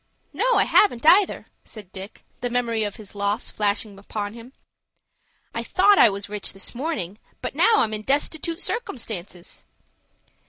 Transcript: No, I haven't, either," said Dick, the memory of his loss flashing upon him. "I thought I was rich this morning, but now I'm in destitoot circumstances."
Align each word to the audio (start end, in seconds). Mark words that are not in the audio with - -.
No, 0.33 0.55
I 0.55 0.63
haven't, 0.63 1.05
either," 1.05 1.45
said 1.63 1.91
Dick, 1.91 2.25
the 2.39 2.49
memory 2.49 2.83
of 2.83 2.95
his 2.95 3.13
loss 3.13 3.51
flashing 3.51 3.99
upon 3.99 4.33
him. 4.33 4.51
"I 5.53 5.61
thought 5.61 5.99
I 5.99 6.09
was 6.09 6.27
rich 6.27 6.53
this 6.53 6.73
morning, 6.73 7.19
but 7.39 7.53
now 7.53 7.75
I'm 7.75 7.93
in 7.93 8.01
destitoot 8.01 8.59
circumstances." 8.59 9.63